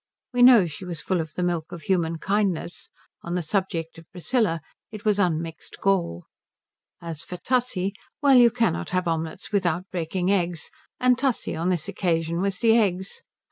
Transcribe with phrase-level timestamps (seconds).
[0.33, 2.89] We know she was full of the milk of human kindness:
[3.21, 6.25] on the subject of Priscilla it was unmixed gall.
[7.01, 11.87] As for Tussie, well, you cannot have omelettes without breaking eggs, and Tussie on this
[11.87, 13.21] occasion was the eggs.